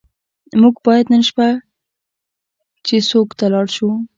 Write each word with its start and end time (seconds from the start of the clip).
موږ 0.61 0.75
باید 0.85 1.05
نن 1.13 1.23
شپه 1.29 1.47
چیسوک 2.85 3.29
ته 3.39 3.45
لاړ 3.53 3.67
شو. 3.75 3.89